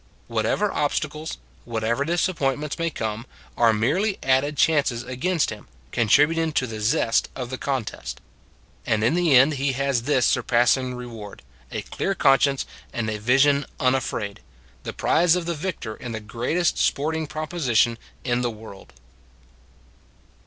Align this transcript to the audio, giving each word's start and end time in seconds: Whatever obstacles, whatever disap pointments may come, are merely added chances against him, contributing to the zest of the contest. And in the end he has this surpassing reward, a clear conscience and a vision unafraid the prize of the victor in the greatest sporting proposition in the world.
Whatever 0.25 0.71
obstacles, 0.71 1.37
whatever 1.63 2.03
disap 2.03 2.37
pointments 2.37 2.79
may 2.79 2.89
come, 2.89 3.27
are 3.55 3.71
merely 3.71 4.17
added 4.23 4.57
chances 4.57 5.03
against 5.03 5.51
him, 5.51 5.67
contributing 5.91 6.51
to 6.53 6.65
the 6.65 6.79
zest 6.81 7.29
of 7.35 7.51
the 7.51 7.57
contest. 7.59 8.19
And 8.83 9.03
in 9.03 9.13
the 9.13 9.35
end 9.37 9.53
he 9.61 9.73
has 9.73 10.01
this 10.01 10.25
surpassing 10.25 10.95
reward, 10.95 11.43
a 11.71 11.83
clear 11.83 12.15
conscience 12.15 12.65
and 12.91 13.11
a 13.11 13.19
vision 13.19 13.67
unafraid 13.79 14.39
the 14.81 14.91
prize 14.91 15.35
of 15.35 15.45
the 15.45 15.53
victor 15.53 15.95
in 15.97 16.13
the 16.13 16.19
greatest 16.19 16.79
sporting 16.79 17.27
proposition 17.27 17.99
in 18.23 18.41
the 18.41 18.49
world. 18.49 18.93